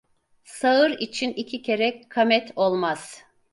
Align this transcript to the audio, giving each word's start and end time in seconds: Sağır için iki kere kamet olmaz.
Sağır 0.43 0.91
için 0.99 1.33
iki 1.33 1.61
kere 1.61 2.09
kamet 2.09 2.51
olmaz. 2.55 3.23